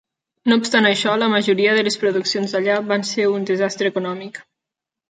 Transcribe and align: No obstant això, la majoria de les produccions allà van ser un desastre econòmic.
No 0.51 0.55
obstant 0.61 0.87
això, 0.89 1.13
la 1.25 1.27
majoria 1.35 1.75
de 1.81 1.85
les 1.89 1.99
produccions 2.05 2.59
allà 2.61 2.81
van 2.89 3.07
ser 3.13 3.31
un 3.37 3.49
desastre 3.53 3.95
econòmic. 3.97 4.43